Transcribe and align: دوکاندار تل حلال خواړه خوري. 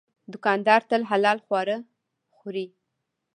دوکاندار 0.31 0.81
تل 0.89 1.01
حلال 1.09 1.37
خواړه 1.45 1.77
خوري. 2.35 2.65